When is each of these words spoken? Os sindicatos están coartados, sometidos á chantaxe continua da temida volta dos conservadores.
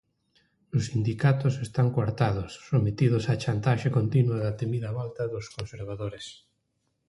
Os 0.75 0.83
sindicatos 0.89 1.55
están 1.65 1.87
coartados, 1.95 2.51
sometidos 2.71 3.23
á 3.31 3.33
chantaxe 3.43 3.95
continua 3.97 4.37
da 4.45 4.57
temida 4.61 4.89
volta 4.99 5.23
dos 5.33 5.45
conservadores. 5.55 6.25